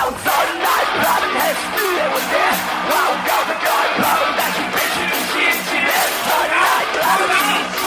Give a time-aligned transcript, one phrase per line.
[0.00, 1.60] clouds on night Plotting heads.
[1.76, 2.56] Through there was there
[2.88, 3.10] Wow,
[4.38, 5.56] That you bitch, you shit,
[6.48, 7.79] night Plotting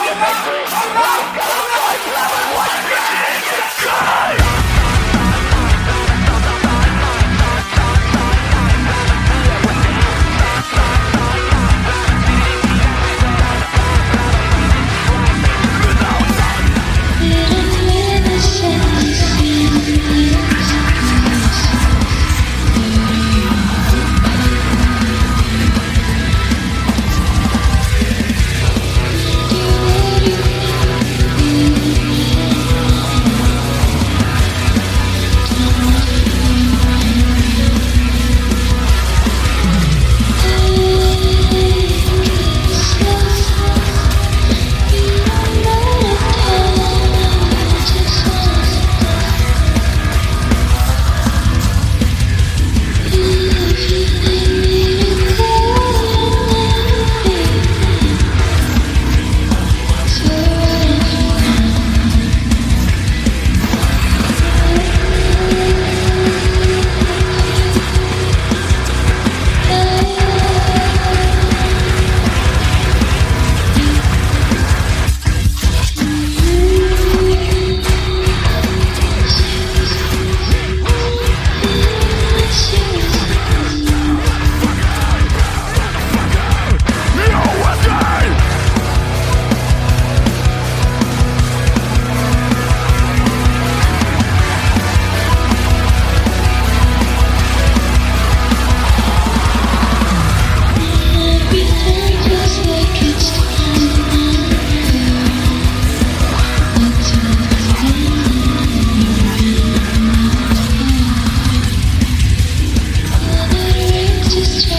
[114.34, 114.73] just